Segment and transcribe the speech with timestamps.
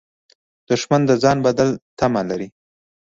[0.67, 1.69] دښمن د ځان بدل
[1.99, 2.47] تمه لري